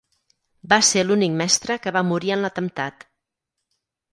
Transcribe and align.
Va 0.71 0.79
ser 0.87 1.03
l'únic 1.09 1.35
mestre 1.41 1.77
que 1.83 1.93
va 1.99 2.03
morir 2.13 2.33
en 2.37 2.43
l'atemptat. 2.47 3.07